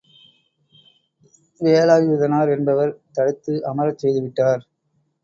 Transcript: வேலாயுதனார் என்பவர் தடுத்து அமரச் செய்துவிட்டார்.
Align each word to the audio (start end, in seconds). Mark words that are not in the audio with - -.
வேலாயுதனார் 1.61 2.49
என்பவர் 2.49 2.93
தடுத்து 3.11 3.53
அமரச் 3.65 4.01
செய்துவிட்டார். 4.03 4.63